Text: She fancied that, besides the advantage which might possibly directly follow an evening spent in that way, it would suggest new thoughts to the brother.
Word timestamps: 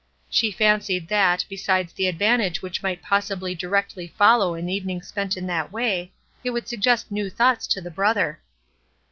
She 0.31 0.51
fancied 0.51 1.09
that, 1.09 1.45
besides 1.47 1.93
the 1.93 2.07
advantage 2.07 2.63
which 2.63 2.81
might 2.81 3.03
possibly 3.03 3.53
directly 3.53 4.07
follow 4.17 4.55
an 4.55 4.67
evening 4.67 5.03
spent 5.03 5.37
in 5.37 5.45
that 5.45 5.71
way, 5.71 6.11
it 6.43 6.49
would 6.49 6.67
suggest 6.67 7.11
new 7.11 7.29
thoughts 7.29 7.67
to 7.67 7.81
the 7.81 7.91
brother. 7.91 8.41